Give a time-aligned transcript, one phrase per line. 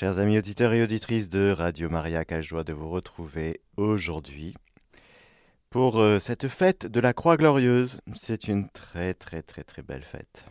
[0.00, 4.54] Chers amis auditeurs et auditrices de Radio Maria, quelle joie de vous retrouver aujourd'hui
[5.68, 8.00] pour euh, cette fête de la Croix Glorieuse.
[8.14, 10.46] C'est une très très très très belle fête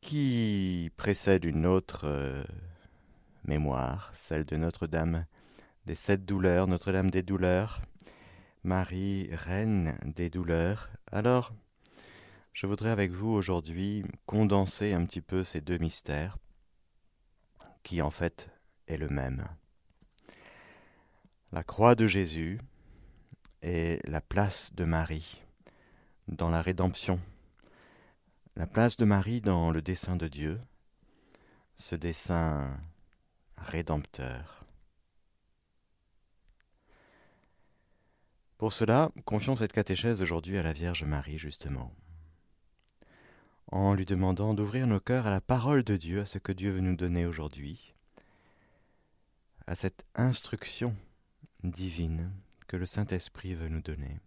[0.00, 2.42] qui précède une autre euh,
[3.44, 5.26] mémoire, celle de Notre-Dame
[5.84, 7.82] des Sept Douleurs, Notre-Dame des Douleurs,
[8.62, 10.88] Marie, Reine des Douleurs.
[11.12, 11.52] Alors,
[12.54, 16.38] je voudrais avec vous aujourd'hui condenser un petit peu ces deux mystères
[17.84, 18.48] qui en fait
[18.88, 19.46] est le même.
[21.52, 22.58] La croix de Jésus
[23.62, 25.40] et la place de Marie
[26.26, 27.20] dans la rédemption,
[28.56, 30.60] la place de Marie dans le dessein de Dieu,
[31.76, 32.76] ce dessein
[33.56, 34.64] rédempteur.
[38.58, 41.92] Pour cela, confions cette catéchèse aujourd'hui à la Vierge Marie, justement,
[43.68, 46.70] en lui demandant d'ouvrir nos cœurs à la parole de Dieu, à ce que Dieu
[46.70, 47.94] veut nous donner aujourd'hui,
[49.66, 50.96] à cette instruction
[51.62, 52.30] divine
[52.66, 54.20] que le Saint-Esprit veut nous donner.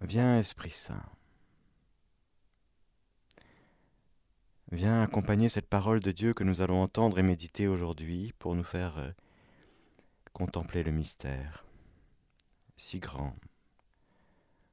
[0.00, 1.04] Viens, Esprit Saint.
[4.72, 8.64] Viens accompagner cette parole de Dieu que nous allons entendre et méditer aujourd'hui pour nous
[8.64, 9.10] faire euh,
[10.32, 11.64] contempler le mystère
[12.76, 13.34] si grand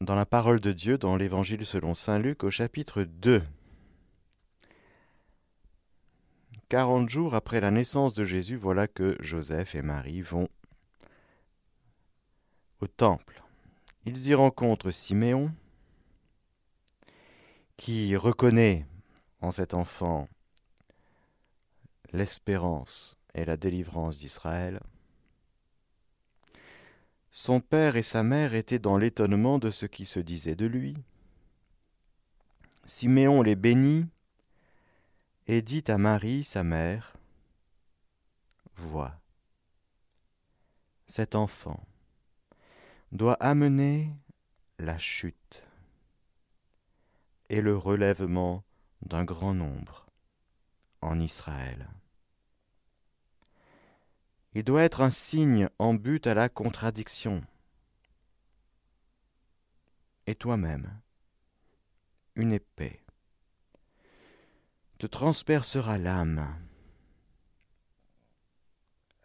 [0.00, 3.42] dans la parole de Dieu, dans l'Évangile selon Saint Luc, au chapitre 2.
[6.68, 10.48] Quarante jours après la naissance de Jésus, voilà que Joseph et Marie vont
[12.80, 13.42] au temple.
[14.04, 15.52] Ils y rencontrent Siméon,
[17.76, 18.86] qui reconnaît
[19.40, 20.28] en cet enfant
[22.12, 24.80] l'espérance et la délivrance d'Israël.
[27.40, 30.96] Son père et sa mère étaient dans l'étonnement de ce qui se disait de lui.
[32.84, 34.08] Siméon les bénit
[35.46, 37.16] et dit à Marie, sa mère,
[38.74, 39.20] Vois,
[41.06, 41.78] cet enfant
[43.12, 44.12] doit amener
[44.80, 45.62] la chute
[47.50, 48.64] et le relèvement
[49.02, 50.06] d'un grand nombre
[51.02, 51.88] en Israël.
[54.58, 57.44] Il doit être un signe en but à la contradiction.
[60.26, 61.00] Et toi-même,
[62.34, 63.04] une épée,
[64.98, 66.44] te transpercera l'âme,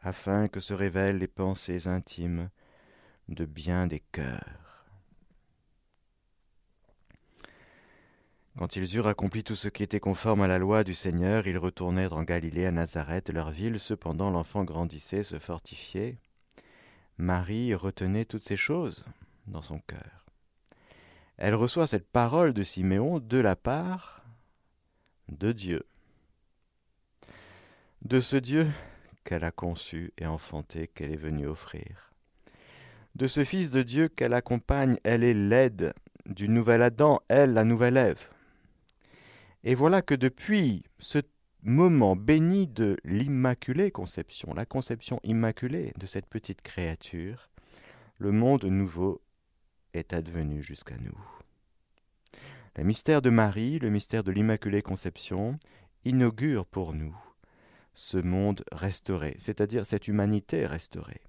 [0.04, 2.52] afin que se révèlent les pensées intimes
[3.28, 4.63] de bien des cœurs.
[8.58, 11.58] Quand ils eurent accompli tout ce qui était conforme à la loi du Seigneur, ils
[11.58, 13.80] retournèrent en Galilée à Nazareth, leur ville.
[13.80, 16.20] Cependant, l'enfant grandissait, se fortifiait.
[17.18, 19.04] Marie retenait toutes ces choses
[19.48, 20.26] dans son cœur.
[21.38, 24.24] Elle reçoit cette parole de Siméon de la part
[25.30, 25.88] de Dieu.
[28.04, 28.70] De ce Dieu
[29.24, 32.12] qu'elle a conçu et enfanté, qu'elle est venue offrir.
[33.16, 35.94] De ce Fils de Dieu qu'elle accompagne, elle est l'aide
[36.28, 38.28] du nouvel Adam, elle la nouvelle Ève.
[39.64, 41.20] Et voilà que depuis ce
[41.62, 47.50] moment béni de l'Immaculée Conception, la conception immaculée de cette petite créature,
[48.18, 49.22] le monde nouveau
[49.94, 51.18] est advenu jusqu'à nous.
[52.76, 55.58] Le mystère de Marie, le mystère de l'Immaculée Conception,
[56.04, 57.16] inaugure pour nous
[57.94, 61.22] ce monde restauré, c'est-à-dire cette humanité restaurée.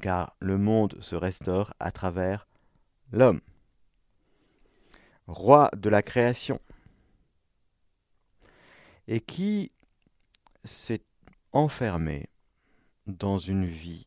[0.00, 2.48] Car le monde se restaure à travers
[3.12, 3.40] l'homme,
[5.26, 6.60] roi de la création,
[9.08, 9.70] et qui
[10.64, 11.04] s'est
[11.52, 12.28] enfermé
[13.06, 14.04] dans une vie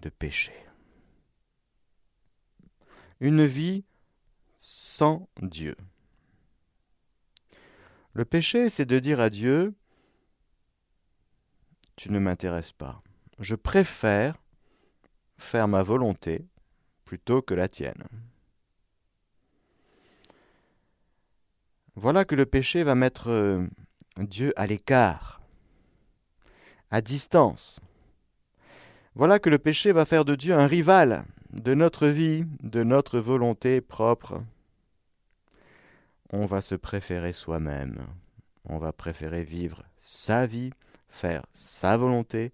[0.00, 0.52] de péché.
[3.20, 3.84] Une vie
[4.58, 5.76] sans Dieu.
[8.14, 9.74] Le péché, c'est de dire à Dieu,
[11.96, 13.02] tu ne m'intéresses pas.
[13.38, 14.42] Je préfère
[15.36, 16.46] faire ma volonté
[17.04, 18.06] plutôt que la tienne.
[21.94, 23.66] Voilà que le péché va mettre euh,
[24.16, 25.42] Dieu à l'écart,
[26.90, 27.80] à distance.
[29.14, 33.18] Voilà que le péché va faire de Dieu un rival de notre vie, de notre
[33.18, 34.42] volonté propre.
[36.32, 38.06] On va se préférer soi-même
[38.64, 40.70] On va préférer vivre sa vie,
[41.08, 42.52] faire sa volonté,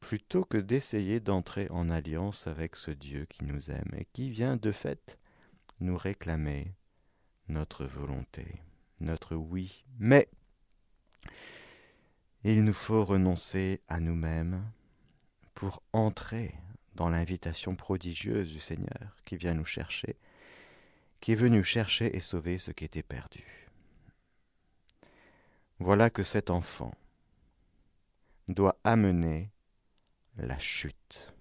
[0.00, 4.56] plutôt que d'essayer d'entrer en alliance avec ce Dieu qui nous aime et qui vient
[4.56, 5.18] de fait
[5.80, 6.74] nous réclamer
[7.48, 8.62] notre volonté,
[9.00, 9.84] notre oui.
[9.98, 10.28] Mais
[12.44, 14.64] il nous faut renoncer à nous-mêmes
[15.54, 16.54] pour entrer
[16.94, 20.16] dans l'invitation prodigieuse du Seigneur qui vient nous chercher,
[21.20, 23.44] qui est venu chercher et sauver ce qui était perdu.
[25.78, 26.92] Voilà que cet enfant
[28.48, 29.50] doit amener
[30.36, 31.32] la chute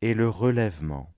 [0.00, 1.12] et le relèvement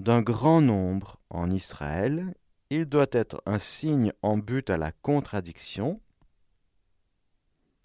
[0.00, 2.34] d'un grand nombre en Israël,
[2.70, 6.00] il doit être un signe en but à la contradiction.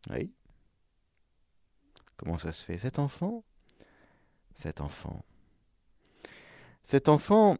[0.10, 0.32] Oui.
[2.16, 3.44] Comment ça se fait Cet enfant?
[4.54, 5.26] Cet enfant.
[6.84, 7.58] Cet enfant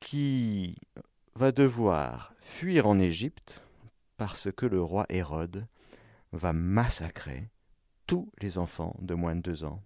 [0.00, 0.76] qui
[1.34, 3.62] va devoir fuir en Égypte
[4.18, 5.66] parce que le roi Hérode
[6.32, 7.48] va massacrer
[8.06, 9.82] tous les enfants de moins de deux ans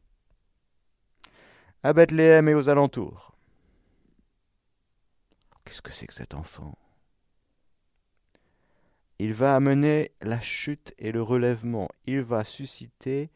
[1.82, 3.34] à Bethléem et aux alentours.
[5.64, 6.76] Qu'est-ce que c'est que cet enfant?
[9.18, 11.88] Il va amener la chute et le relèvement.
[12.06, 13.30] Il va susciter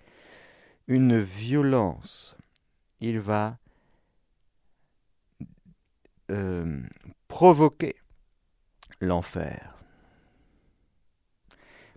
[0.89, 2.37] une violence.
[3.01, 3.59] Il va
[6.31, 6.83] euh,
[7.29, 7.97] provoquer
[9.01, 9.75] l'enfer.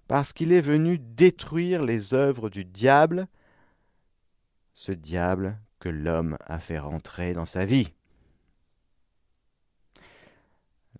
[0.07, 3.27] Parce qu'il est venu détruire les œuvres du diable,
[4.73, 7.93] ce diable que l'homme a fait rentrer dans sa vie.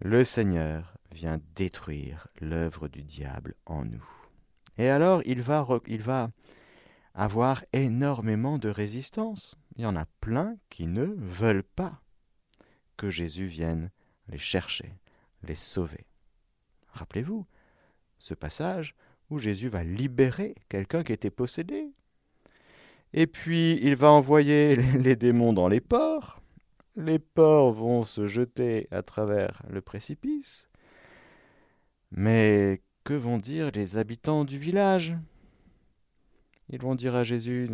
[0.02, 4.08] Le Seigneur vient détruire l'œuvre du diable en nous.
[4.78, 6.32] Et alors il va, il va
[7.14, 9.56] avoir énormément de résistance.
[9.76, 12.02] Il y en a plein qui ne veulent pas
[12.96, 13.92] que Jésus vienne
[14.28, 14.94] les chercher,
[15.44, 16.06] les sauver.
[16.94, 17.46] Rappelez-vous
[18.20, 18.96] ce passage
[19.30, 21.92] où Jésus va libérer quelqu'un qui était possédé.
[23.14, 26.42] Et puis il va envoyer les démons dans les ports.
[26.96, 30.70] Les porcs vont se jeter à travers le précipice.
[32.12, 35.16] Mais que vont dire les habitants du village?
[36.70, 37.70] Ils vont dire à Jésus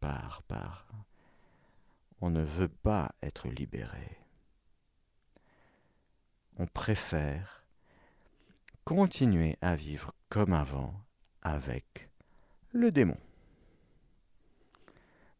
[0.00, 0.86] Pars, pars.
[2.20, 4.18] On ne veut pas être libéré.
[6.58, 7.64] On préfère
[8.84, 10.94] continuer à vivre comme avant
[11.42, 12.10] avec
[12.72, 13.16] le démon.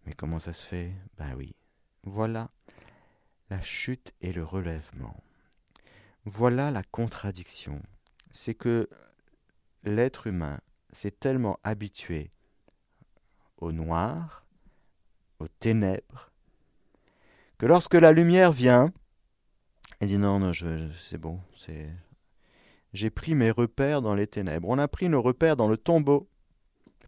[0.07, 0.93] Mais comment ça se fait?
[1.17, 1.55] Ben oui,
[2.03, 2.51] voilà
[3.51, 5.23] la chute et le relèvement.
[6.25, 7.83] Voilà la contradiction.
[8.31, 8.89] C'est que
[9.85, 10.61] l'être humain
[10.93, 12.31] s'est tellement habitué
[13.59, 14.47] au noir,
[15.39, 16.31] aux ténèbres,
[17.59, 18.91] que lorsque la lumière vient,
[20.01, 20.53] il dit non, non,
[20.95, 21.91] c'est bon, c'est,
[22.93, 24.69] j'ai pris mes repères dans les ténèbres.
[24.69, 26.29] On a pris nos repères dans le tombeau.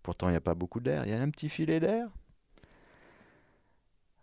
[0.02, 1.06] Pourtant, il n'y a pas beaucoup d'air.
[1.06, 2.10] Il y a un petit filet d'air.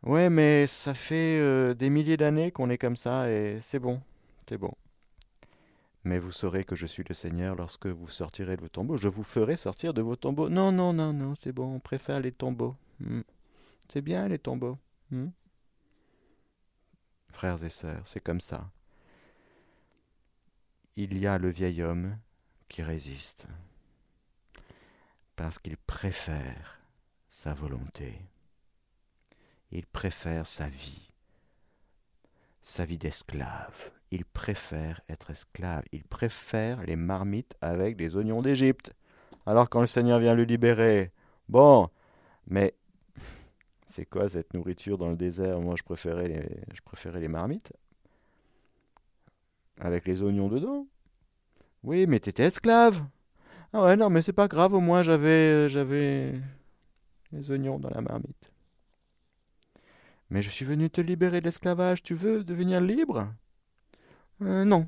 [0.03, 4.01] Ouais, mais ça fait euh, des milliers d'années qu'on est comme ça et c'est bon,
[4.49, 4.73] c'est bon.
[6.03, 8.97] Mais vous saurez que je suis le Seigneur lorsque vous sortirez de vos tombeaux.
[8.97, 10.49] Je vous ferai sortir de vos tombeaux.
[10.49, 12.75] Non, non, non, non, c'est bon, on préfère les tombeaux.
[12.99, 13.21] Hmm.
[13.89, 14.79] C'est bien les tombeaux.
[15.11, 15.29] Hmm.
[17.29, 18.71] Frères et sœurs, c'est comme ça.
[20.95, 22.17] Il y a le vieil homme
[22.67, 23.47] qui résiste
[25.35, 26.79] parce qu'il préfère
[27.27, 28.13] sa volonté.
[29.71, 31.09] Il préfère sa vie,
[32.61, 33.91] sa vie d'esclave.
[34.11, 35.83] Il préfère être esclave.
[35.93, 38.93] Il préfère les marmites avec des oignons d'Égypte.
[39.45, 41.11] Alors quand le Seigneur vient le libérer,
[41.47, 41.87] bon,
[42.47, 42.75] mais
[43.85, 45.59] c'est quoi cette nourriture dans le désert?
[45.61, 47.71] Moi, je préférais les, je préférais les marmites
[49.79, 50.85] avec les oignons dedans.
[51.83, 53.03] Oui, mais t'étais esclave.
[53.73, 56.33] Ah ouais, non, mais c'est pas grave, au moins j'avais, j'avais
[57.31, 58.51] les oignons dans la marmite.
[60.31, 63.27] Mais je suis venu te libérer de l'esclavage, tu veux devenir libre?
[64.41, 64.87] Euh, Non.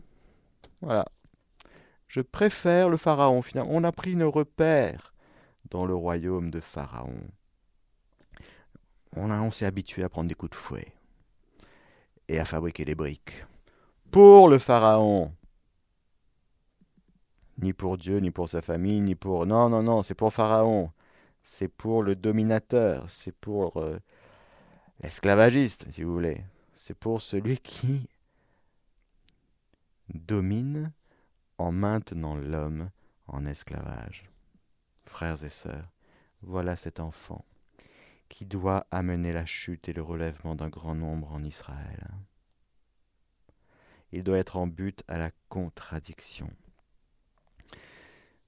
[0.80, 1.06] Voilà.
[2.08, 3.42] Je préfère le Pharaon.
[3.42, 5.14] Finalement, on a pris nos repères
[5.70, 7.20] dans le royaume de Pharaon.
[9.18, 10.94] On, on s'est habitué à prendre des coups de fouet
[12.30, 13.46] et à fabriquer des briques.
[14.12, 15.34] Pour le Pharaon.
[17.58, 19.46] Ni pour Dieu, ni pour sa famille, ni pour...
[19.46, 20.92] Non, non, non, c'est pour Pharaon.
[21.42, 23.10] C'est pour le dominateur.
[23.10, 23.78] C'est pour...
[23.78, 24.00] Euh,
[25.04, 26.44] esclavagiste, si vous voulez.
[26.76, 28.08] C'est pour celui qui
[30.14, 30.92] domine
[31.58, 32.90] en maintenant l'homme
[33.28, 34.30] en esclavage.
[35.06, 35.90] Frères et sœurs,
[36.42, 37.46] voilà cet enfant
[38.30, 42.08] qui doit amener la chute et le relèvement d'un grand nombre en Israël.
[44.12, 46.50] il doit être en but à la contradiction,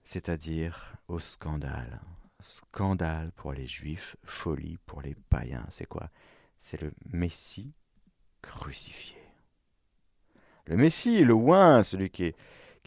[0.04, 2.02] c'est-à-dire au scandale.
[2.40, 5.66] Scandale pour les juifs, folie pour les païens.
[5.70, 6.10] C'est quoi?
[6.58, 7.74] C'est le Messie
[8.42, 9.18] crucifié.
[10.66, 12.34] Le Messie, le oin, celui qui,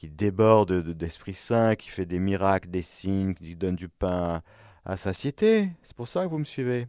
[0.02, 4.42] déborde d'Esprit Saint, qui fait des miracles, des signes, qui donne du pain
[4.84, 5.70] à satiété.
[5.82, 6.86] C'est pour ça que vous me suivez.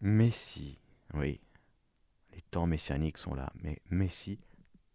[0.00, 0.78] Messie,
[1.14, 1.40] oui,
[2.34, 4.40] les temps messianiques sont là, mais Messie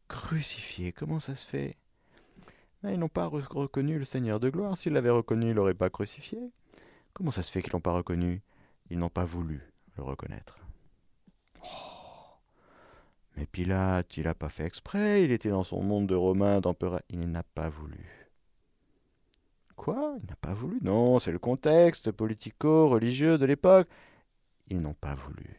[0.08, 1.76] crucifié, comment ça se fait?
[2.84, 4.78] Ils n'ont pas reconnu le Seigneur de gloire.
[4.78, 6.38] S'ils l'avaient reconnu, ils ne l'auraient pas crucifié.
[7.14, 8.44] Comment ça se fait qu'ils l'ont pas reconnu?
[8.90, 9.62] Ils n'ont pas voulu
[9.98, 10.60] le reconnaître.
[11.64, 11.96] Oh.
[13.36, 17.02] Mais Pilate, il n'a pas fait exprès, il était dans son monde de Romain, d'empereur,
[17.10, 18.32] il n'a pas voulu.
[19.76, 20.16] Quoi?
[20.22, 20.80] Il n'a pas voulu?
[20.82, 23.90] Non, c'est le contexte politico-religieux de l'époque.
[24.68, 25.56] Ils n'ont pas voulu.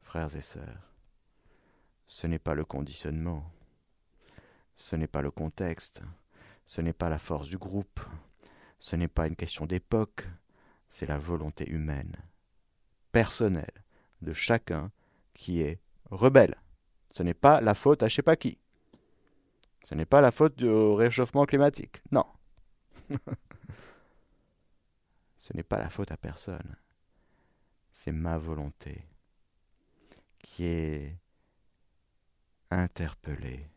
[0.00, 0.92] Frères et sœurs,
[2.06, 3.50] ce n'est pas le conditionnement,
[4.76, 6.02] ce n'est pas le contexte,
[6.66, 8.00] ce n'est pas la force du groupe,
[8.78, 10.26] ce n'est pas une question d'époque,
[10.92, 12.16] c'est la volonté humaine,
[13.12, 13.84] personnelle,
[14.20, 14.90] de chacun
[15.32, 15.80] qui est
[16.10, 16.56] rebelle.
[17.12, 18.58] Ce n'est pas la faute à je sais pas qui.
[19.82, 22.02] Ce n'est pas la faute du réchauffement climatique.
[22.10, 22.24] Non.
[25.38, 26.76] Ce n'est pas la faute à personne
[27.92, 29.06] c'est ma volonté
[30.38, 31.18] qui est
[32.70, 33.68] interpellée.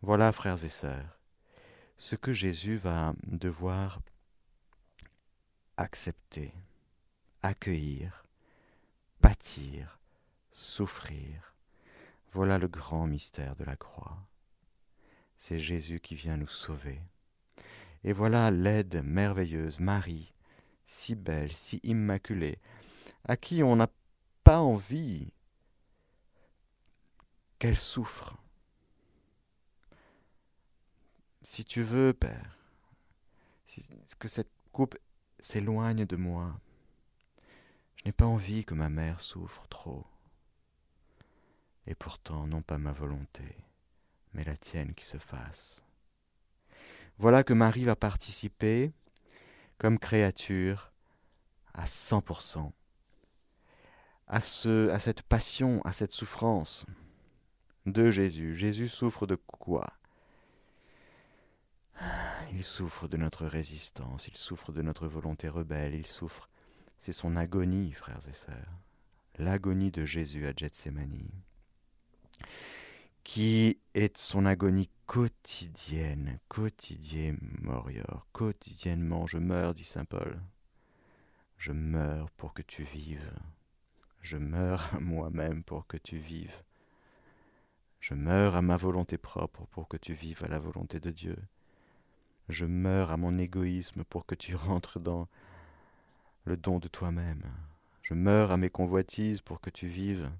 [0.00, 1.20] Voilà, frères et sœurs,
[1.98, 4.00] ce que Jésus va devoir
[5.76, 6.52] accepter,
[7.42, 8.24] accueillir,
[9.20, 9.98] pâtir,
[10.52, 11.54] souffrir.
[12.32, 14.18] Voilà le grand mystère de la croix.
[15.36, 17.00] C'est Jésus qui vient nous sauver.
[18.02, 20.32] Et voilà l'aide merveilleuse, Marie,
[20.84, 22.58] si belle, si immaculée,
[23.24, 23.88] à qui on n'a
[24.42, 25.32] pas envie
[27.58, 28.36] qu'elle souffre.
[31.42, 32.58] Si tu veux, Père,
[34.18, 34.96] que cette coupe
[35.44, 36.58] s'éloigne de moi.
[37.96, 40.06] Je n'ai pas envie que ma mère souffre trop.
[41.86, 43.44] Et pourtant, non pas ma volonté,
[44.32, 45.84] mais la tienne qui se fasse.
[47.18, 48.90] Voilà que Marie va participer
[49.76, 50.92] comme créature
[51.74, 52.72] à 100%
[54.26, 56.86] à, ce, à cette passion, à cette souffrance
[57.84, 58.56] de Jésus.
[58.56, 59.92] Jésus souffre de quoi?
[62.52, 66.48] Il souffre de notre résistance, il souffre de notre volonté rebelle, il souffre.
[66.98, 68.78] C'est son agonie, frères et sœurs.
[69.38, 71.28] L'agonie de Jésus à Gethsemane
[73.24, 80.40] qui est son agonie quotidienne, quotidienne, morior, quotidiennement je meurs, dit saint Paul.
[81.56, 83.32] Je meurs pour que tu vives.
[84.20, 86.62] Je meurs à moi-même pour que tu vives.
[88.00, 91.36] Je meurs à ma volonté propre pour que tu vives à la volonté de Dieu.
[92.48, 95.28] Je meurs à mon égoïsme pour que tu rentres dans
[96.44, 97.42] le don de toi-même.
[98.02, 100.30] Je meurs à mes convoitises pour que tu vives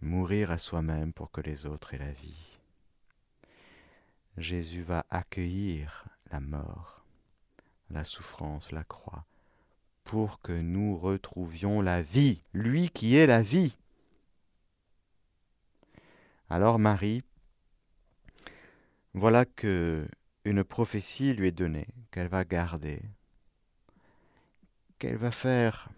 [0.00, 2.58] mourir à soi-même pour que les autres aient la vie.
[4.36, 7.04] Jésus va accueillir la mort,
[7.90, 9.24] la souffrance, la croix,
[10.04, 13.76] pour que nous retrouvions la vie, lui qui est la vie.
[16.48, 17.22] Alors Marie,
[19.16, 20.06] voilà que
[20.44, 23.00] une prophétie lui est donnée, qu'elle va garder,
[24.98, 25.88] qu'elle va faire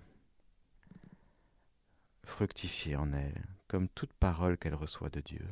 [2.23, 5.45] fructifier en elle, comme toute parole qu'elle reçoit de Dieu.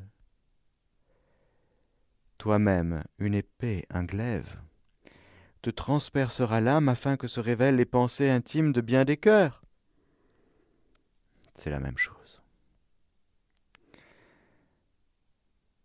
[2.39, 4.61] Toi-même, une épée, un glaive,
[5.61, 9.65] te transpercera l'âme afin que se révèlent les pensées intimes de bien des cœurs.
[11.57, 12.16] C'est la même chose.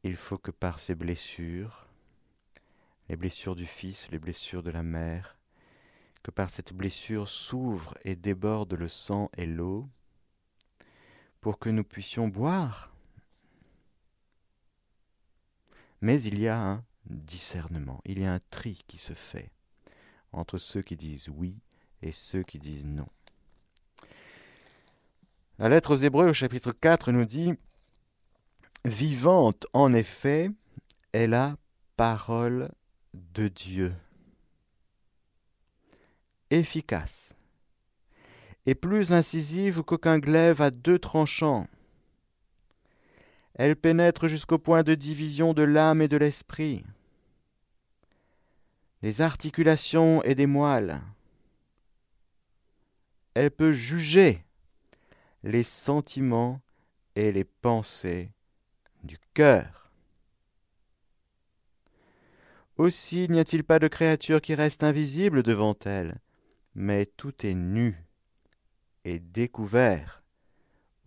[0.03, 1.87] Il faut que par ces blessures,
[3.09, 5.37] les blessures du Fils, les blessures de la mère,
[6.23, 9.87] que par cette blessure s'ouvre et déborde le sang et l'eau,
[11.39, 12.93] pour que nous puissions boire.
[16.01, 19.51] Mais il y a un discernement, il y a un tri qui se fait
[20.31, 21.59] entre ceux qui disent oui
[22.01, 23.07] et ceux qui disent non.
[25.59, 27.53] La lettre aux Hébreux au chapitre 4 nous dit
[28.83, 30.49] Vivante en effet
[31.13, 31.55] est la
[31.97, 32.67] parole
[33.13, 33.93] de Dieu,
[36.49, 37.35] efficace
[38.65, 41.67] et plus incisive qu'aucun glaive à deux tranchants.
[43.53, 46.83] Elle pénètre jusqu'au point de division de l'âme et de l'esprit,
[49.03, 51.01] des articulations et des moelles.
[53.35, 54.43] Elle peut juger
[55.43, 56.61] les sentiments
[57.15, 58.31] et les pensées
[59.03, 59.91] du cœur.
[62.77, 66.19] Aussi n'y a-t-il pas de créature qui reste invisible devant elle,
[66.73, 68.03] mais tout est nu
[69.03, 70.23] et découvert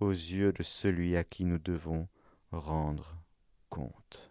[0.01, 2.09] aux yeux de celui à qui nous devons
[2.53, 3.17] rendre
[3.71, 4.31] compte.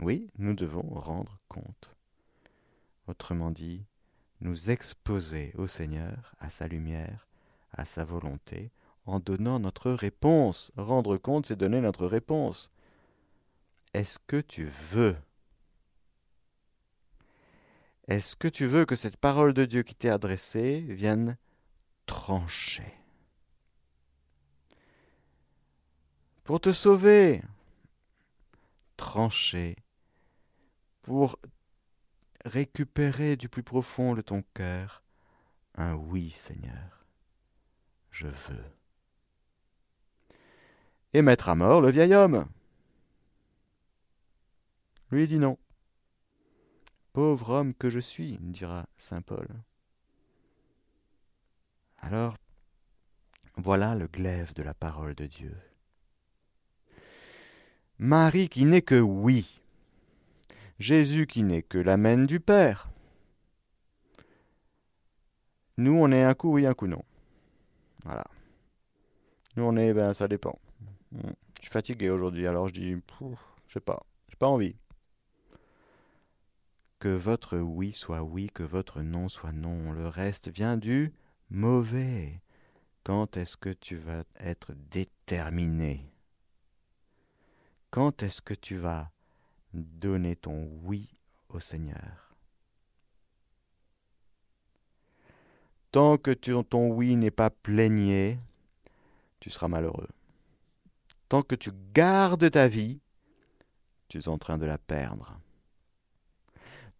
[0.00, 1.94] Oui, nous devons rendre compte.
[3.06, 3.84] Autrement dit,
[4.40, 7.26] nous exposer au Seigneur, à sa lumière,
[7.72, 8.70] à sa volonté,
[9.10, 10.72] en donnant notre réponse.
[10.76, 12.70] Rendre compte, c'est donner notre réponse.
[13.92, 15.16] Est-ce que tu veux?
[18.06, 21.36] Est-ce que tu veux que cette parole de Dieu qui t'est adressée vienne
[22.06, 22.94] trancher?
[26.44, 27.42] Pour te sauver,
[28.96, 29.76] trancher,
[31.02, 31.38] pour
[32.44, 35.02] récupérer du plus profond de ton cœur
[35.76, 37.06] un oui, Seigneur,
[38.10, 38.79] je veux.
[41.12, 42.46] Et mettre à mort le vieil homme.
[45.10, 45.58] Lui dit non.
[47.12, 49.48] Pauvre homme que je suis, dira saint Paul.
[51.98, 52.36] Alors,
[53.56, 55.56] voilà le glaive de la parole de Dieu.
[57.98, 59.60] Marie qui n'est que oui,
[60.78, 62.88] Jésus qui n'est que l'amène du Père.
[65.76, 67.02] Nous, on est un coup oui, un coup non.
[68.04, 68.24] Voilà.
[69.56, 70.58] Nous, on est, ben, ça dépend.
[71.12, 71.32] Hmm.
[71.58, 74.76] Je suis fatigué aujourd'hui, alors je dis, je sais pas, j'ai pas envie.
[76.98, 79.92] Que votre oui soit oui, que votre non soit non.
[79.92, 81.12] Le reste vient du
[81.48, 82.42] mauvais.
[83.02, 86.12] Quand est-ce que tu vas être déterminé?
[87.90, 89.10] Quand est-ce que tu vas
[89.72, 91.08] donner ton oui
[91.48, 92.36] au Seigneur?
[95.90, 98.38] Tant que ton oui n'est pas plaigné,
[99.40, 100.08] tu seras malheureux.
[101.30, 102.98] Tant que tu gardes ta vie,
[104.08, 105.38] tu es en train de la perdre.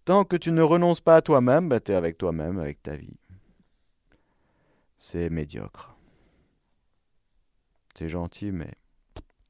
[0.05, 2.95] Tant que tu ne renonces pas à toi-même, bah, tu es avec toi-même, avec ta
[2.95, 3.19] vie.
[4.97, 5.97] C'est médiocre.
[7.97, 8.73] C'est gentil, mais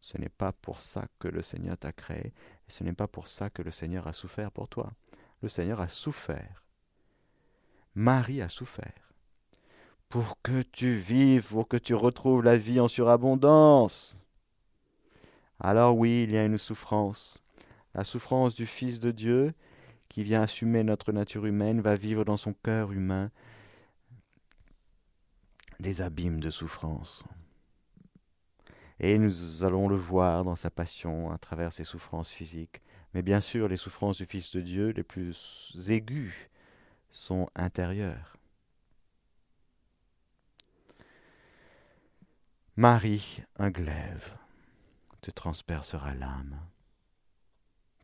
[0.01, 3.29] ce n'est pas pour ça que le Seigneur t'a créé, et ce n'est pas pour
[3.29, 4.95] ça que le Seigneur a souffert pour toi.
[5.43, 6.65] Le Seigneur a souffert.
[7.95, 9.13] Marie a souffert.
[10.09, 14.17] Pour que tu vives, pour que tu retrouves la vie en surabondance.
[15.61, 17.43] Alors oui, il y a une souffrance.
[17.95, 19.53] La souffrance du Fils de Dieu,
[20.09, 23.31] qui vient assumer notre nature humaine, va vivre dans son cœur humain
[25.81, 27.25] des abîmes de souffrance.
[29.01, 32.83] Et nous allons le voir dans sa passion à travers ses souffrances physiques.
[33.15, 36.35] Mais bien sûr, les souffrances du Fils de Dieu, les plus aiguës,
[37.11, 38.37] sont intérieures.
[42.77, 44.40] Marie, un glaive,
[45.21, 46.61] te transpercera l'âme.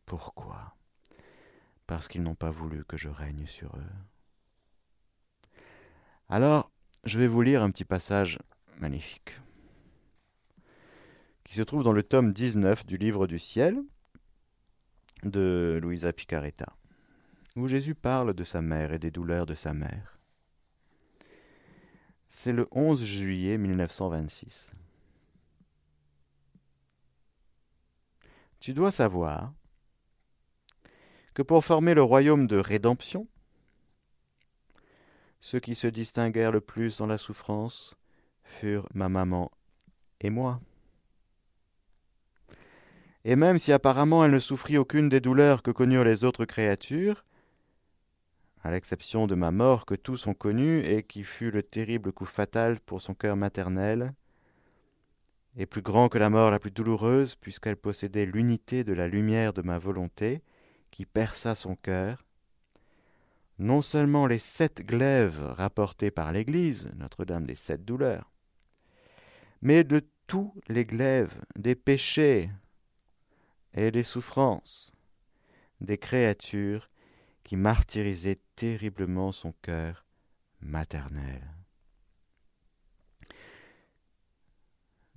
[0.05, 0.75] Pourquoi?
[1.85, 5.59] Parce qu'ils n'ont pas voulu que je règne sur eux.
[6.29, 6.71] Alors,
[7.03, 8.39] je vais vous lire un petit passage
[8.79, 9.39] magnifique
[11.47, 13.81] qui se trouve dans le tome 19 du Livre du Ciel
[15.23, 16.67] de Louisa Picaretta,
[17.55, 20.19] où Jésus parle de sa mère et des douleurs de sa mère.
[22.27, 24.73] C'est le 11 juillet 1926.
[28.59, 29.53] Tu dois savoir
[31.33, 33.27] que pour former le royaume de rédemption,
[35.39, 37.95] ceux qui se distinguèrent le plus dans la souffrance
[38.43, 39.51] furent ma maman
[40.19, 40.59] et moi.
[43.23, 47.23] Et même si apparemment elle ne souffrit aucune des douleurs que connurent les autres créatures,
[48.63, 52.25] à l'exception de ma mort que tous ont connue et qui fut le terrible coup
[52.25, 54.13] fatal pour son cœur maternel,
[55.57, 59.53] et plus grand que la mort la plus douloureuse, puisqu'elle possédait l'unité de la lumière
[59.53, 60.43] de ma volonté,
[60.91, 62.23] qui perça son cœur,
[63.57, 68.31] non seulement les sept glaives rapportés par l'Église, Notre-Dame des sept douleurs,
[69.61, 72.51] mais de tous les glaives des péchés
[73.73, 74.93] et des souffrances
[75.81, 76.89] des créatures
[77.43, 80.05] qui martyrisaient terriblement son cœur
[80.59, 81.56] maternel.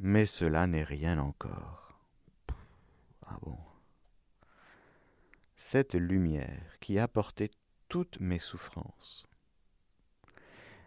[0.03, 2.01] Mais cela n'est rien encore.
[3.27, 3.59] Ah bon.
[5.57, 7.51] Cette lumière qui apportait
[7.91, 9.27] toutes mes souffrances,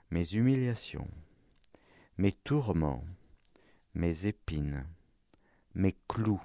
[0.09, 1.07] mes humiliations,
[2.17, 3.05] mes tourments,
[3.93, 4.87] mes épines,
[5.75, 6.41] mes clous,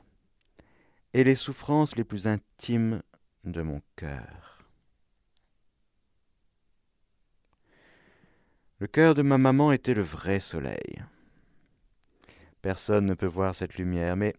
[1.14, 3.02] et les souffrances les plus intimes
[3.44, 4.62] de mon cœur.
[8.78, 11.02] Le cœur de ma maman était le vrai soleil.
[12.62, 14.34] Personne ne peut voir cette lumière, mais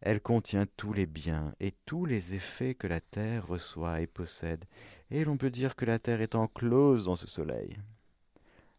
[0.00, 4.64] elle contient tous les biens et tous les effets que la terre reçoit et possède,
[5.10, 7.70] et l'on peut dire que la terre est enclose dans ce soleil.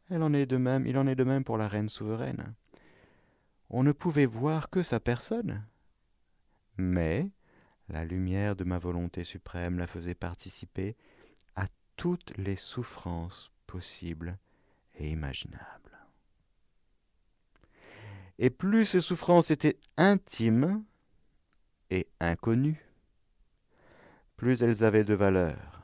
[0.09, 2.53] Elle en est de même, il en est de même pour la reine souveraine.
[3.71, 5.65] On ne pouvait voir que sa personne,
[6.77, 7.31] mais
[7.89, 10.95] la lumière de ma volonté suprême la faisait participer
[11.55, 14.37] à toutes les souffrances possibles
[14.95, 15.84] et imaginables.
[18.37, 20.83] Et plus ces souffrances étaient intimes
[21.89, 22.85] et inconnues,
[24.35, 25.83] plus elles avaient de valeur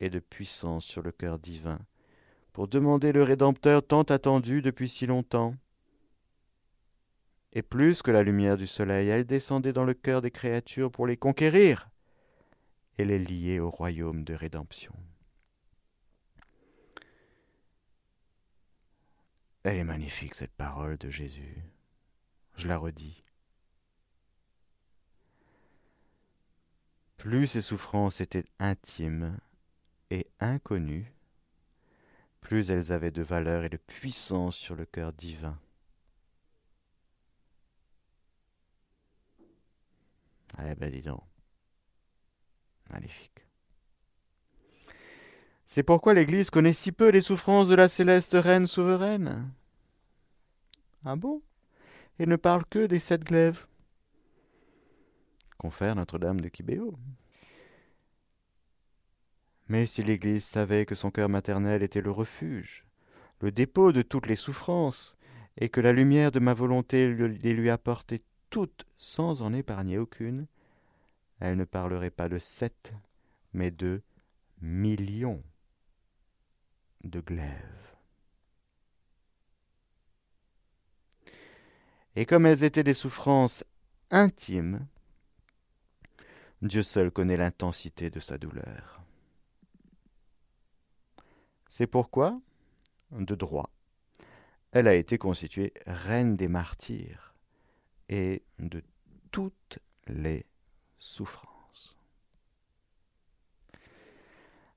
[0.00, 1.78] et de puissance sur le cœur divin
[2.52, 5.56] pour demander le Rédempteur tant attendu depuis si longtemps.
[7.52, 11.06] Et plus que la lumière du soleil, elle descendait dans le cœur des créatures pour
[11.06, 11.88] les conquérir
[12.98, 14.94] et les lier au royaume de rédemption.
[19.64, 21.62] Elle est magnifique, cette parole de Jésus.
[22.62, 23.24] Je la redis.
[27.16, 29.36] Plus ses souffrances étaient intimes
[30.10, 31.12] et inconnues,
[32.40, 35.58] plus elles avaient de valeur et de puissance sur le cœur divin.
[40.60, 41.24] Eh ben dis donc.
[42.90, 43.44] Magnifique.
[45.66, 49.52] C'est pourquoi l'Église connaît si peu les souffrances de la céleste reine souveraine.
[51.04, 51.42] Ah bon?
[52.22, 53.66] Et ne parle que des sept glaives.
[55.58, 56.96] Confère Notre-Dame de Kibéo.
[59.66, 62.86] Mais si l'Église savait que son cœur maternel était le refuge,
[63.40, 65.16] le dépôt de toutes les souffrances,
[65.56, 70.46] et que la lumière de ma volonté les lui apportait toutes sans en épargner aucune,
[71.40, 72.94] elle ne parlerait pas de sept,
[73.52, 74.00] mais de
[74.60, 75.42] millions
[77.02, 77.81] de glaives.
[82.16, 83.64] Et comme elles étaient des souffrances
[84.10, 84.86] intimes,
[86.60, 89.02] Dieu seul connaît l'intensité de sa douleur.
[91.68, 92.40] C'est pourquoi,
[93.10, 93.70] de droit,
[94.72, 97.34] elle a été constituée reine des martyrs
[98.08, 98.82] et de
[99.30, 100.44] toutes les
[100.98, 101.96] souffrances.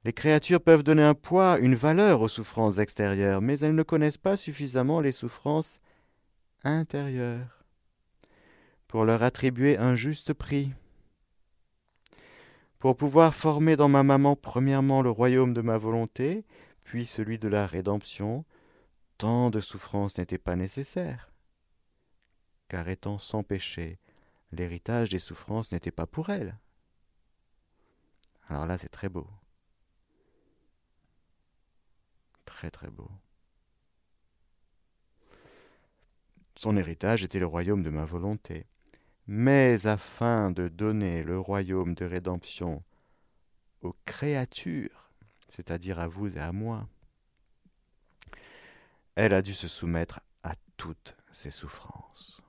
[0.05, 4.17] Les créatures peuvent donner un poids, une valeur aux souffrances extérieures, mais elles ne connaissent
[4.17, 5.79] pas suffisamment les souffrances
[6.65, 7.63] intérieures
[8.87, 10.73] pour leur attribuer un juste prix.
[12.79, 16.45] Pour pouvoir former dans ma maman premièrement le royaume de ma volonté,
[16.83, 18.45] puis celui de la rédemption,
[19.17, 21.31] tant de souffrances n'étaient pas nécessaires.
[22.67, 23.99] Car étant sans péché,
[24.51, 26.57] l'héritage des souffrances n'était pas pour elle.
[28.47, 29.27] Alors là, c'est très beau.
[32.45, 33.09] Très très beau.
[36.55, 38.65] Son héritage était le royaume de ma volonté.
[39.27, 42.83] Mais afin de donner le royaume de rédemption
[43.81, 45.09] aux créatures,
[45.47, 46.87] c'est-à-dire à vous et à moi.
[49.15, 52.41] Elle a dû se soumettre à toutes ses souffrances.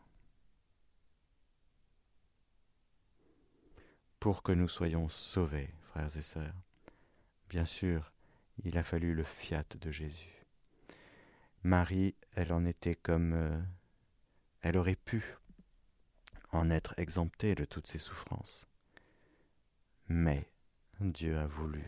[4.19, 6.55] Pour que nous soyons sauvés, frères et sœurs,
[7.49, 8.13] bien sûr,
[8.65, 10.45] il a fallu le fiat de Jésus.
[11.63, 13.65] Marie, elle en était comme...
[14.67, 15.23] Elle aurait pu
[16.51, 18.67] en être exemptée de toutes ses souffrances.
[20.09, 20.51] Mais
[20.99, 21.85] Dieu a voulu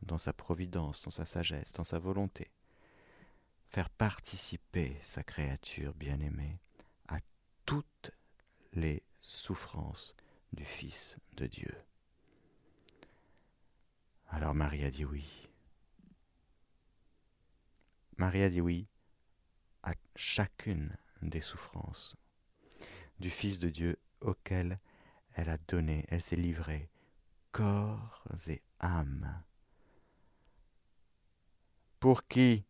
[0.00, 2.50] dans sa providence, dans sa sagesse, dans sa volonté,
[3.68, 6.58] faire participer sa créature bien-aimée
[7.08, 7.18] à
[7.66, 8.12] toutes
[8.72, 10.16] les souffrances
[10.54, 11.76] du Fils de Dieu.
[14.30, 15.50] Alors Marie a dit oui.
[18.16, 18.86] Marie a dit oui
[19.82, 20.96] à chacune
[21.28, 22.16] des souffrances
[23.20, 24.78] du Fils de Dieu auquel
[25.34, 26.88] elle a donné, elle s'est livrée,
[27.52, 29.42] corps et âme
[32.02, 32.64] pour qui?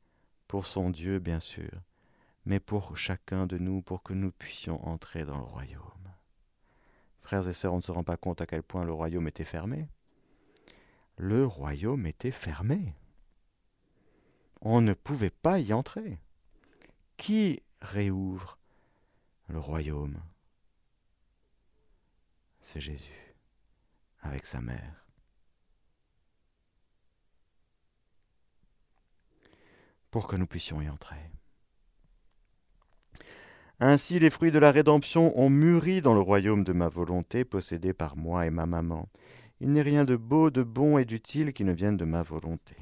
[0.46, 1.70] Pour son Dieu, bien sûr,
[2.44, 6.12] mais pour chacun de nous, pour que nous puissions entrer dans le royaume.
[7.22, 9.46] Frères et sœurs, on ne se rend pas compte à quel point le royaume était
[9.46, 9.88] fermé.
[11.16, 12.94] Le royaume était fermé.
[14.60, 16.18] On ne pouvait pas y entrer.
[17.16, 18.58] Qui réouvre
[19.48, 20.18] le royaume
[22.62, 23.36] C'est Jésus,
[24.22, 25.02] avec sa mère.
[30.12, 31.16] pour que nous puissions y entrer.
[33.80, 37.92] Ainsi les fruits de la rédemption ont mûri dans le royaume de ma volonté possédé
[37.92, 39.08] par moi et ma maman.
[39.60, 42.76] Il n'est rien de beau, de bon et d'utile qui ne vienne de ma volonté.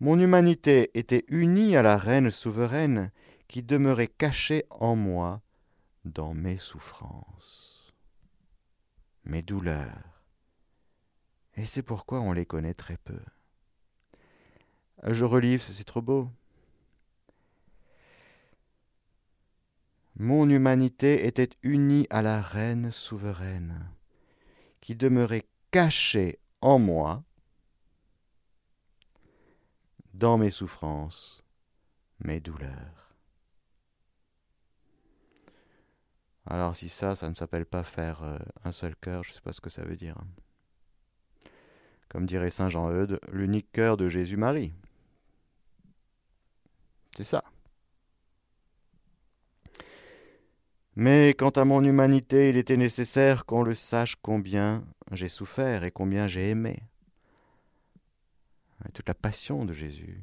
[0.00, 3.12] mon humanité était unie à la reine souveraine
[3.54, 5.40] qui demeurait cachée en moi
[6.04, 7.94] dans mes souffrances,
[9.22, 10.24] mes douleurs.
[11.54, 13.20] Et c'est pourquoi on les connaît très peu.
[15.04, 16.28] Je relis, c'est trop beau.
[20.16, 23.88] Mon humanité était unie à la reine souveraine,
[24.80, 27.22] qui demeurait cachée en moi,
[30.12, 31.44] dans mes souffrances,
[32.18, 33.03] mes douleurs.
[36.46, 39.40] Alors si ça, ça ne s'appelle pas faire euh, un seul cœur, je ne sais
[39.40, 40.16] pas ce que ça veut dire.
[42.08, 44.72] Comme dirait Saint Jean-Eudes, l'unique cœur de Jésus-Marie.
[47.16, 47.42] C'est ça.
[50.96, 55.90] Mais quant à mon humanité, il était nécessaire qu'on le sache combien j'ai souffert et
[55.90, 56.78] combien j'ai aimé.
[58.92, 60.22] Toute la passion de Jésus,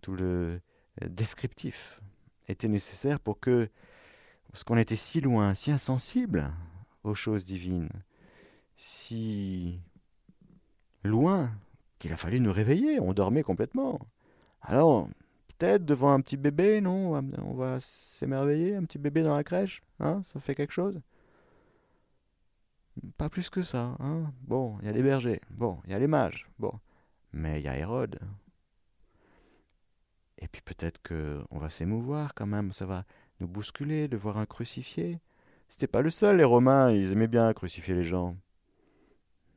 [0.00, 0.60] tout le
[1.06, 2.00] descriptif
[2.48, 3.68] était nécessaire pour que,
[4.50, 6.52] parce qu'on était si loin, si insensible
[7.04, 7.88] aux choses divines,
[8.76, 9.80] si
[11.04, 11.50] loin
[11.98, 14.00] qu'il a fallu nous réveiller, on dormait complètement.
[14.62, 15.08] Alors,
[15.48, 17.14] peut-être devant un petit bébé, non?
[17.42, 20.22] On va s'émerveiller, un petit bébé dans la crèche, hein?
[20.24, 21.00] Ça fait quelque chose?
[23.16, 24.32] Pas plus que ça, hein?
[24.42, 26.72] Bon, il y a les bergers, bon, il y a les mages, bon,
[27.32, 28.18] mais il y a Hérode.
[30.38, 33.04] Et puis peut-être que on va s'émouvoir quand même, ça va
[33.40, 35.20] nous bousculer de voir un crucifié.
[35.68, 38.36] C'était pas le seul, les Romains, ils aimaient bien crucifier les gens.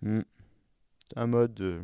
[0.02, 0.22] Hmm.
[1.16, 1.82] Un mode de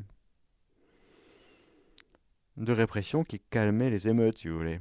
[2.58, 4.80] de répression qui calmait les émeutes, si vous voulez.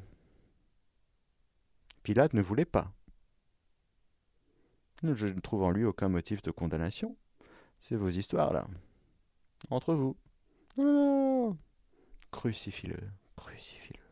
[2.02, 2.90] Pilate ne voulait pas.
[5.02, 7.16] Je ne trouve en lui aucun motif de condamnation.
[7.80, 8.64] C'est vos histoires, là.
[9.70, 10.16] Entre vous.
[12.30, 12.96] Crucifie-le.
[13.36, 14.05] Crucifie-le.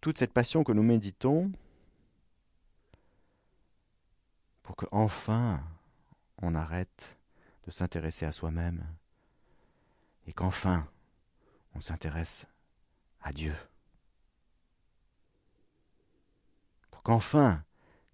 [0.00, 1.52] Toute cette passion que nous méditons,
[4.62, 5.62] pour que enfin
[6.42, 7.18] on arrête
[7.66, 8.86] de s'intéresser à soi-même
[10.26, 10.88] et qu'enfin
[11.74, 12.46] on s'intéresse
[13.20, 13.54] à Dieu.
[16.90, 17.62] Pour qu'enfin,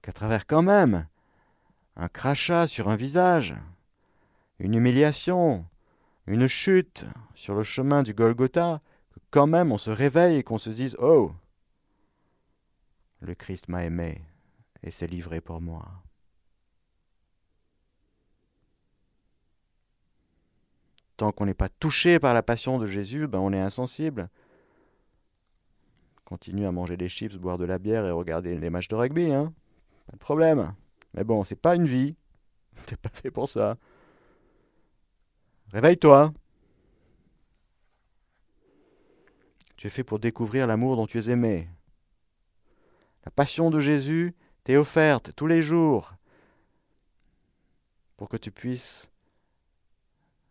[0.02, 1.06] qu'à travers quand même
[1.96, 3.54] un crachat sur un visage,
[4.58, 5.66] une humiliation,
[6.26, 8.80] une chute sur le chemin du Golgotha,
[9.12, 11.32] que quand même on se réveille et qu'on se dise Oh
[13.20, 14.20] Le Christ m'a aimé
[14.82, 15.86] et s'est livré pour moi.
[21.16, 24.28] Tant qu'on n'est pas touché par la passion de Jésus, ben on est insensible.
[26.24, 29.32] Continue à manger des chips, boire de la bière et regarder les matchs de rugby,
[29.32, 29.54] hein.
[30.06, 30.74] Pas de problème.
[31.14, 32.14] Mais bon, c'est pas une vie.
[32.86, 33.76] T'es pas fait pour ça.
[35.72, 36.32] Réveille-toi.
[39.76, 41.68] Tu es fait pour découvrir l'amour dont tu es aimé.
[43.26, 46.14] La passion de Jésus t'est offerte tous les jours
[48.16, 49.10] pour que tu puisses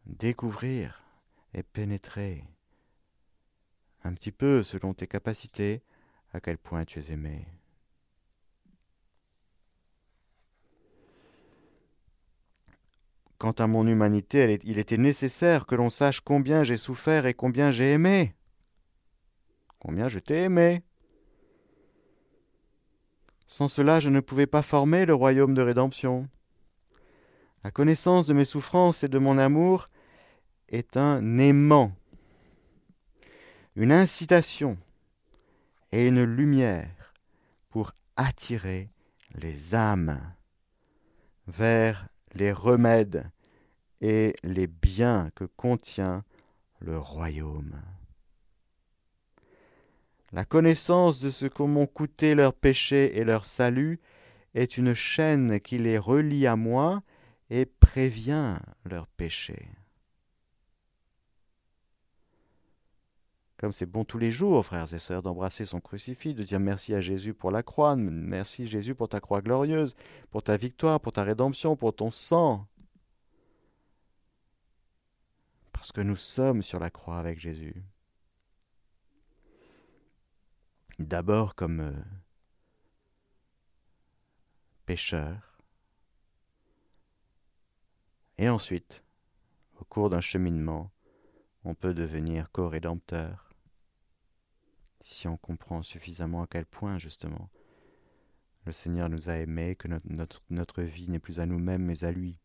[0.06, 1.02] découvrir
[1.54, 2.44] et pénétrer
[4.04, 5.82] un petit peu selon tes capacités
[6.34, 7.48] à quel point tu es aimé.
[13.38, 17.72] Quant à mon humanité, il était nécessaire que l'on sache combien j'ai souffert et combien
[17.72, 18.36] j'ai aimé.
[19.80, 20.84] Combien je t'ai aimé.
[23.48, 26.28] Sans cela, je ne pouvais pas former le royaume de rédemption.
[27.64, 29.90] La connaissance de mes souffrances et de mon amour
[30.70, 31.96] est un aimant,
[33.76, 34.78] une incitation
[35.92, 37.14] et une lumière
[37.70, 38.90] pour attirer
[39.36, 40.20] les âmes
[41.48, 43.30] vers les remèdes
[44.02, 46.24] et les biens que contient
[46.80, 47.82] le royaume.
[50.36, 54.02] La connaissance de ce que m'ont coûté leurs péchés et leur salut
[54.54, 57.04] est une chaîne qui les relie à moi
[57.50, 59.70] et prévient leurs péchés.
[63.56, 66.94] Comme c'est bon tous les jours, frères et sœurs, d'embrasser son crucifix, de dire merci
[66.94, 69.96] à Jésus pour la croix, merci Jésus pour ta croix glorieuse,
[70.32, 72.68] pour ta victoire, pour ta rédemption, pour ton sang.
[75.72, 77.86] Parce que nous sommes sur la croix avec Jésus.
[81.00, 81.94] D'abord comme euh,
[84.86, 85.60] pécheurs,
[88.38, 89.04] et ensuite,
[89.80, 90.92] au cours d'un cheminement,
[91.64, 93.46] on peut devenir co-rédempteur
[95.02, 97.50] si on comprend suffisamment à quel point, justement,
[98.66, 102.12] le Seigneur nous a aimés, que notre, notre, vie n'est plus à nous-mêmes, mais à
[102.12, 102.40] lui,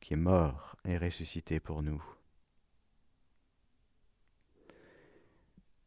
[0.00, 2.02] qui est mort et ressuscité pour nous.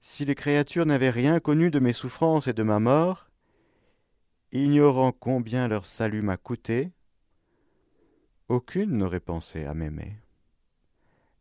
[0.08, 3.28] Si les créatures n'avaient rien connu de mes souffrances et de ma mort,
[4.52, 6.92] ignorant combien leur salut m'a coûté,
[8.48, 10.16] aucune n'aurait pensé à m'aimer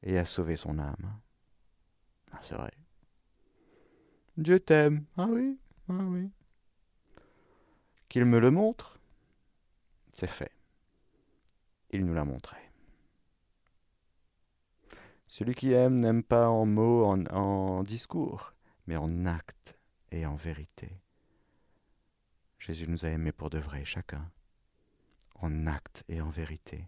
[0.03, 1.20] et à sauver son âme.
[2.33, 2.70] Ah, c'est vrai.
[4.38, 5.05] Dieu t'aime.
[5.18, 5.59] Ah oui,
[5.90, 6.31] ah oui.
[8.09, 8.98] Qu'il me le montre,
[10.14, 10.53] c'est fait.
[11.90, 12.57] Il nous l'a montré.
[15.27, 18.54] Celui qui aime n'aime pas en mots, en, en discours,
[18.87, 19.79] mais en actes
[20.11, 21.01] et en vérité.
[22.59, 24.31] Jésus nous a aimés pour de vrai, chacun,
[25.37, 26.87] en actes et en vérité.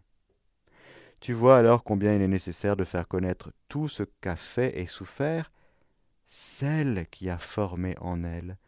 [1.21, 4.87] Tu vois alors combien il est nécessaire de faire connaître tout ce qu'a fait et
[4.87, 5.51] souffert
[6.27, 8.59] celle qui a formé en elle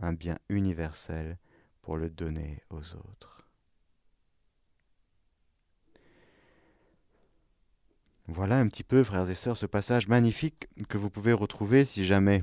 [0.00, 1.38] un bien universel
[1.82, 3.48] pour le donner aux autres.
[8.26, 12.04] Voilà un petit peu, frères et sœurs, ce passage magnifique que vous pouvez retrouver si
[12.04, 12.42] jamais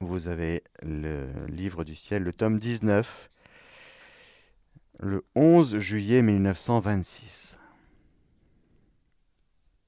[0.00, 3.28] vous avez le livre du ciel, le tome 19,
[5.00, 7.58] le 11 juillet 1926.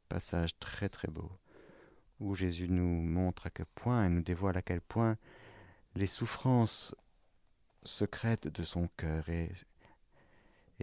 [0.08, 1.30] Passage très très beau,
[2.20, 5.16] où Jésus nous montre à quel point et nous dévoile à quel point
[5.94, 6.94] les souffrances
[7.82, 9.50] secrètes de son cœur et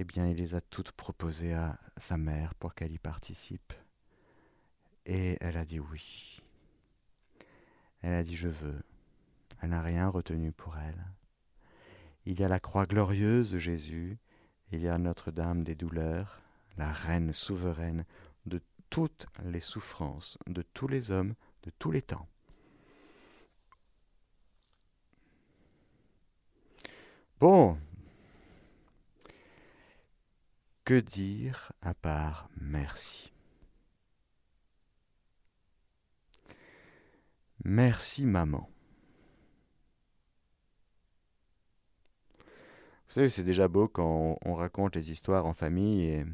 [0.02, 3.74] eh bien, il les a toutes proposées à sa mère pour qu'elle y participe.
[5.06, 6.40] Et elle a dit oui.
[8.02, 8.82] Elle a dit je veux.
[9.62, 11.06] Elle n'a rien retenu pour elle.
[12.26, 14.18] Il y a la croix glorieuse de Jésus,
[14.72, 16.42] il y a Notre-Dame des douleurs,
[16.78, 18.06] la reine souveraine
[18.46, 22.28] de toutes les souffrances de tous les hommes de tous les temps.
[27.40, 27.78] Bon,
[30.84, 33.32] que dire à part merci?
[37.64, 38.70] Merci maman.
[43.10, 46.26] Vous savez, c'est déjà beau quand on raconte les histoires en famille et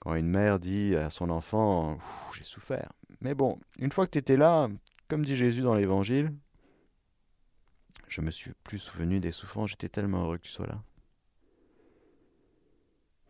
[0.00, 1.96] quand une mère dit à son enfant
[2.36, 2.92] J'ai souffert.
[3.22, 4.68] Mais bon, une fois que tu étais là,
[5.08, 6.30] comme dit Jésus dans l'Évangile,
[8.06, 10.82] je me suis plus souvenu des souffrances, j'étais tellement heureux que tu sois là.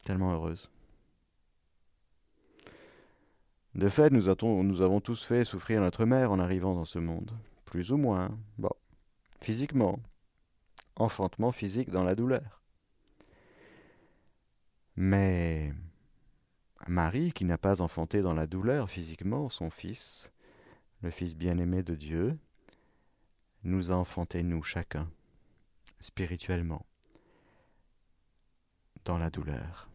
[0.05, 0.69] Tellement heureuse.
[3.77, 4.29] De fait, nous,
[4.65, 7.31] nous avons tous fait souffrir notre mère en arrivant dans ce monde,
[7.67, 8.71] plus ou moins, bon,
[9.41, 10.01] physiquement,
[10.97, 12.64] enfantement physique dans la douleur.
[14.97, 15.75] Mais
[16.87, 20.33] Marie, qui n'a pas enfanté dans la douleur physiquement son Fils,
[21.03, 22.39] le Fils bien-aimé de Dieu,
[23.65, 25.11] nous a enfanté, nous chacun,
[25.99, 26.87] spirituellement,
[29.05, 29.89] dans la douleur.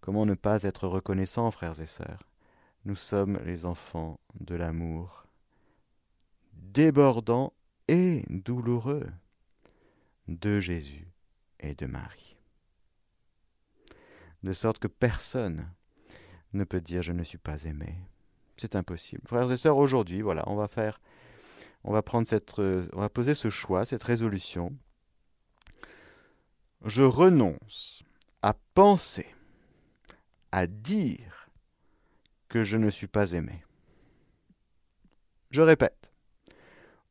[0.00, 2.28] Comment ne pas être reconnaissant, frères et sœurs?
[2.84, 5.26] Nous sommes les enfants de l'amour,
[6.52, 7.52] débordant
[7.88, 9.06] et douloureux
[10.26, 11.06] de Jésus
[11.60, 12.36] et de Marie
[14.42, 15.68] de sorte que personne
[16.52, 17.98] ne peut dire je ne suis pas aimé.
[18.56, 19.22] C'est impossible.
[19.26, 21.00] Frères et sœurs, aujourd'hui, voilà, on va faire,
[21.84, 24.72] on va prendre cette, euh, on poser ce choix, cette résolution.
[26.84, 28.02] Je renonce
[28.42, 29.26] à penser,
[30.50, 31.48] à dire
[32.48, 33.64] que je ne suis pas aimé.
[35.50, 36.12] Je répète,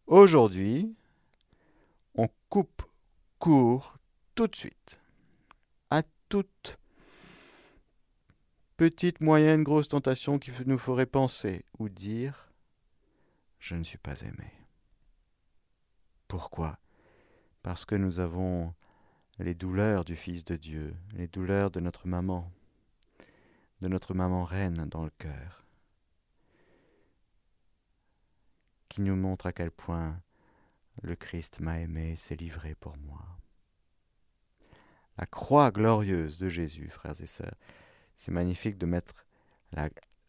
[0.07, 0.95] aujourd'hui,
[2.15, 2.83] on coupe
[3.39, 3.97] court
[4.35, 4.99] tout de suite
[5.89, 6.77] à toute
[8.81, 12.51] petite, moyenne, grosse tentation qui nous ferait penser ou dire
[13.59, 14.51] Je ne suis pas aimé.
[16.27, 16.79] Pourquoi?
[17.61, 18.73] Parce que nous avons
[19.37, 22.51] les douleurs du Fils de Dieu, les douleurs de notre maman,
[23.81, 25.63] de notre maman reine dans le cœur,
[28.89, 30.19] qui nous montre à quel point
[31.03, 33.23] le Christ m'a aimé et s'est livré pour moi.
[35.19, 37.53] La croix glorieuse de Jésus, frères et sœurs,
[38.21, 39.25] c'est magnifique de mettre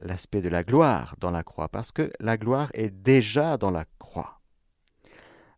[0.00, 3.84] l'aspect de la gloire dans la croix, parce que la gloire est déjà dans la
[3.98, 4.40] croix.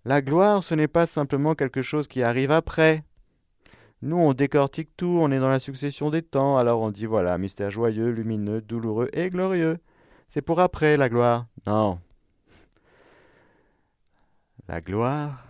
[0.04, 3.04] La gloire, ce n'est pas simplement quelque chose qui arrive après.
[4.02, 7.38] Nous, on décortique tout, on est dans la succession des temps, alors on dit voilà,
[7.38, 9.78] mystère joyeux, lumineux, douloureux et glorieux.
[10.26, 11.46] C'est pour après la gloire.
[11.68, 12.00] Non.
[14.66, 15.46] La gloire,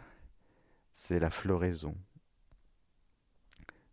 [0.92, 1.96] c'est la floraison.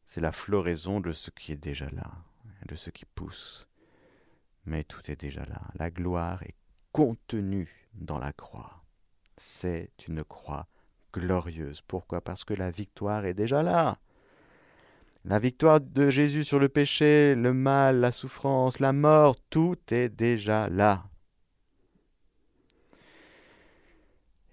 [0.03, 2.11] C'est la floraison de ce qui est déjà là
[2.67, 3.67] de ce qui pousse.
[4.65, 5.61] Mais tout est déjà là.
[5.75, 6.55] La gloire est
[6.91, 8.83] contenue dans la croix.
[9.37, 10.67] C'est une croix
[11.13, 11.81] glorieuse.
[11.81, 12.21] Pourquoi?
[12.21, 13.97] Parce que la victoire est déjà là.
[15.25, 20.09] La victoire de Jésus sur le péché, le mal, la souffrance, la mort, tout est
[20.09, 21.05] déjà là.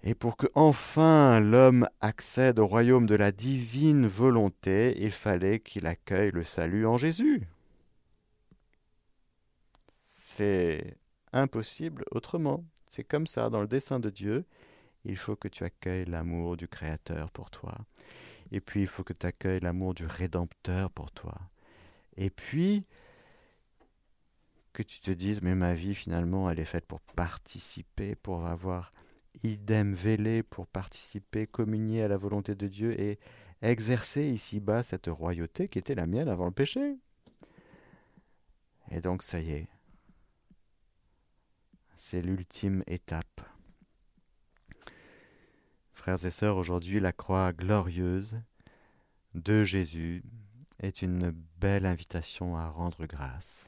[0.03, 5.87] Et pour que enfin l'homme accède au royaume de la divine volonté, il fallait qu'il
[5.87, 7.47] accueille le salut en Jésus.
[10.31, 10.95] C'est
[11.33, 12.63] impossible autrement.
[12.87, 14.45] C'est comme ça, dans le dessein de Dieu,
[15.03, 17.75] il faut que tu accueilles l'amour du Créateur pour toi.
[18.51, 21.35] Et puis, il faut que tu accueilles l'amour du Rédempteur pour toi.
[22.15, 22.85] Et puis,
[24.71, 28.93] que tu te dises, mais ma vie, finalement, elle est faite pour participer, pour avoir
[29.41, 33.17] idem vélé, pour participer, communier à la volonté de Dieu et
[33.63, 36.97] exercer ici-bas cette royauté qui était la mienne avant le péché.
[38.91, 39.78] Et donc, ça y est.
[42.01, 43.41] C'est l'ultime étape.
[45.91, 48.39] Frères et sœurs, aujourd'hui, la croix glorieuse
[49.35, 50.23] de Jésus
[50.79, 53.67] est une belle invitation à rendre grâce.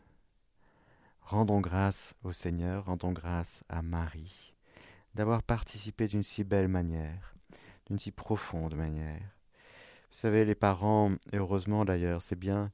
[1.20, 4.56] Rendons grâce au Seigneur, rendons grâce à Marie
[5.14, 7.36] d'avoir participé d'une si belle manière,
[7.88, 9.36] d'une si profonde manière.
[10.10, 12.72] Vous savez, les parents, heureusement d'ailleurs, c'est bien,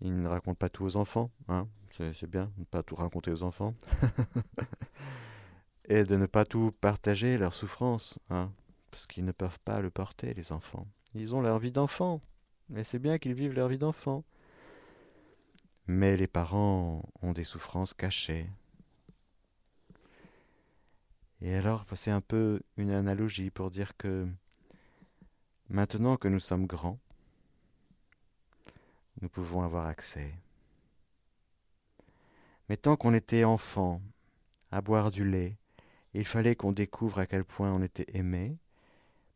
[0.00, 1.68] ils ne racontent pas tout aux enfants, hein,
[2.12, 3.74] c'est bien de ne pas tout raconter aux enfants,
[5.88, 8.52] et de ne pas tout partager leur souffrance, hein,
[8.90, 10.86] parce qu'ils ne peuvent pas le porter, les enfants.
[11.14, 12.20] Ils ont leur vie d'enfant,
[12.74, 14.24] et c'est bien qu'ils vivent leur vie d'enfant.
[15.86, 18.50] Mais les parents ont des souffrances cachées.
[21.40, 24.26] Et alors, c'est un peu une analogie pour dire que
[25.68, 26.98] maintenant que nous sommes grands,
[29.20, 30.34] nous pouvons avoir accès.
[32.68, 34.00] Mais tant qu'on était enfant,
[34.70, 35.56] à boire du lait,
[36.14, 38.58] il fallait qu'on découvre à quel point on était aimé,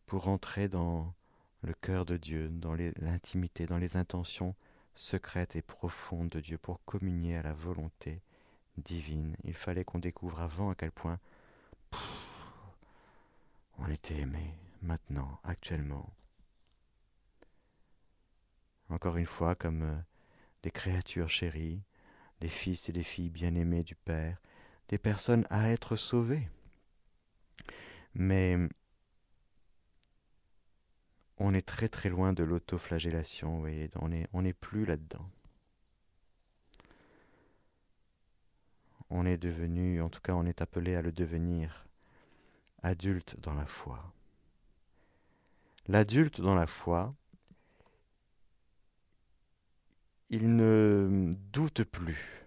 [0.07, 1.15] pour entrer dans
[1.63, 4.57] le cœur de Dieu, dans l'intimité, dans les intentions
[4.95, 8.21] secrètes et profondes de Dieu, pour communier à la volonté
[8.77, 9.37] divine.
[9.45, 11.21] Il fallait qu'on découvre avant à quel point
[13.79, 16.11] on était aimé, maintenant, actuellement.
[18.89, 19.97] Encore une fois, comme euh,
[20.63, 21.83] des créatures chéries,
[22.41, 24.41] des fils et des filles bien-aimés du Père,
[24.89, 26.49] des personnes à être sauvées.
[28.15, 28.57] Mais
[31.39, 35.31] on est très très loin de l'autoflagellation, vous voyez, on n'est on est plus là-dedans.
[39.11, 41.87] On est devenu, en tout cas on est appelé à le devenir,
[42.83, 44.13] adulte dans la foi.
[45.89, 47.15] L'adulte dans la foi,
[50.31, 52.47] il ne doute plus.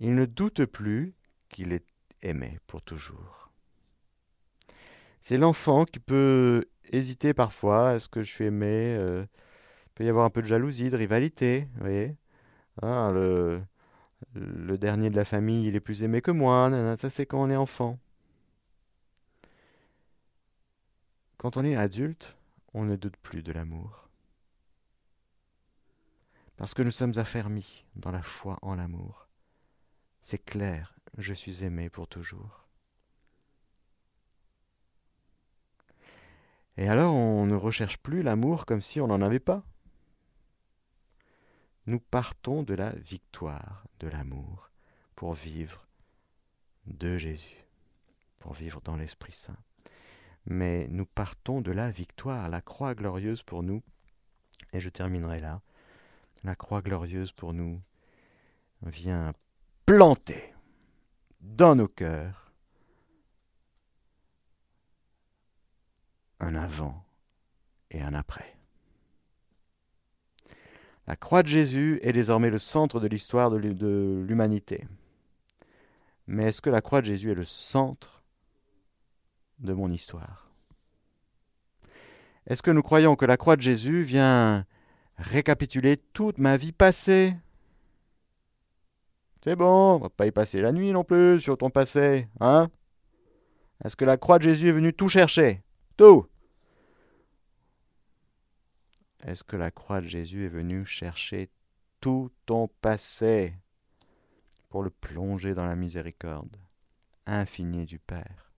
[0.00, 1.14] Il ne doute plus
[1.48, 1.86] qu'il est
[2.22, 3.50] aimé pour toujours.
[5.20, 7.94] C'est l'enfant qui peut hésiter parfois.
[7.94, 9.24] Est-ce que je suis aimé euh,
[9.86, 11.68] Il peut y avoir un peu de jalousie, de rivalité.
[11.76, 11.86] Vous
[12.82, 13.62] hein, le,
[14.34, 16.96] le, dernier de la famille, il est plus aimé que moi.
[16.96, 17.98] Ça, c'est quand on est enfant.
[21.36, 22.36] Quand on est adulte,
[22.74, 24.09] on ne doute plus de l'amour.
[26.60, 29.30] Parce que nous sommes affermis dans la foi en l'amour.
[30.20, 32.68] C'est clair, je suis aimé pour toujours.
[36.76, 39.64] Et alors on ne recherche plus l'amour comme si on n'en avait pas.
[41.86, 44.70] Nous partons de la victoire de l'amour
[45.14, 45.88] pour vivre
[46.84, 47.64] de Jésus,
[48.38, 49.56] pour vivre dans l'Esprit Saint.
[50.44, 53.82] Mais nous partons de la victoire, la croix glorieuse pour nous.
[54.74, 55.62] Et je terminerai là.
[56.42, 57.80] La croix glorieuse pour nous
[58.82, 59.32] vient
[59.84, 60.54] planter
[61.40, 62.52] dans nos cœurs
[66.38, 67.04] un avant
[67.90, 68.56] et un après.
[71.06, 74.86] La croix de Jésus est désormais le centre de l'histoire de l'humanité.
[76.26, 78.22] Mais est-ce que la croix de Jésus est le centre
[79.58, 80.48] de mon histoire?
[82.46, 84.64] Est-ce que nous croyons que la croix de Jésus vient
[85.20, 87.36] récapituler toute ma vie passée.
[89.42, 92.70] C'est bon, on va pas y passer la nuit non plus sur ton passé, hein?
[93.82, 95.62] Est-ce que la croix de Jésus est venue tout chercher?
[95.96, 96.26] Tout!
[99.22, 101.50] Est-ce que la croix de Jésus est venue chercher
[102.00, 103.54] tout ton passé
[104.68, 106.56] pour le plonger dans la miséricorde
[107.26, 108.52] infinie du Père?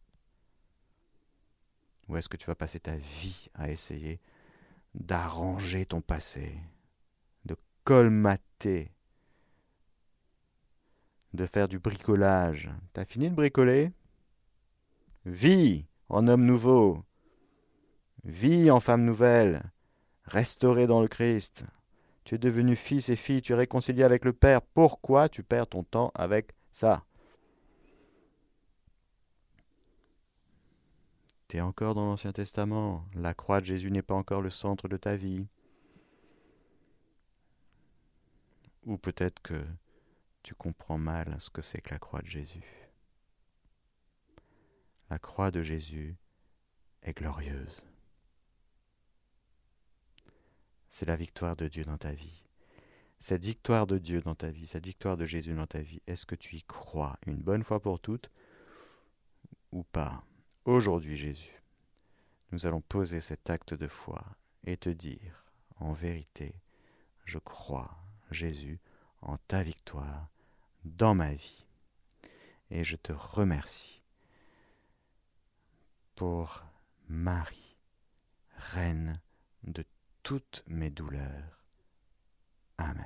[2.09, 4.21] Ou est-ce que tu vas passer ta vie à essayer
[4.95, 6.59] d'arranger ton passé,
[7.45, 8.93] de colmater,
[11.33, 12.71] de faire du bricolage.
[12.93, 13.93] T'as fini de bricoler?
[15.25, 17.05] Vis en homme nouveau,
[18.25, 19.63] vis en femme nouvelle,
[20.25, 21.65] restauré dans le Christ.
[22.25, 24.63] Tu es devenu fils et fille, tu es réconcilié avec le Père.
[24.63, 27.05] Pourquoi tu perds ton temps avec ça?
[31.61, 33.07] Encore dans l'Ancien Testament.
[33.15, 35.47] La croix de Jésus n'est pas encore le centre de ta vie.
[38.85, 39.65] Ou peut-être que
[40.43, 42.65] tu comprends mal ce que c'est que la croix de Jésus.
[45.11, 46.17] La croix de Jésus
[47.03, 47.85] est glorieuse.
[50.89, 52.45] C'est la victoire de Dieu dans ta vie.
[53.19, 56.27] Cette victoire de Dieu dans ta vie, cette victoire de Jésus dans ta vie, est-ce
[56.27, 58.31] que tu y crois une bonne fois pour toutes
[59.71, 60.25] ou pas?
[60.65, 61.61] Aujourd'hui, Jésus,
[62.53, 64.25] nous allons poser cet acte de foi
[64.65, 65.45] et te dire,
[65.81, 66.55] en vérité,
[67.25, 67.91] je crois,
[68.31, 68.79] Jésus,
[69.23, 70.29] en ta victoire
[70.85, 71.67] dans ma vie.
[72.71, 74.03] Et je te remercie
[76.15, 76.65] pour
[77.09, 77.77] Marie,
[78.57, 79.21] reine
[79.65, 79.85] de
[80.23, 81.65] toutes mes douleurs.
[82.79, 83.05] Amen.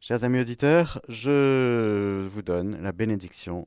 [0.00, 3.66] Chers amis auditeurs, je vous donne la bénédiction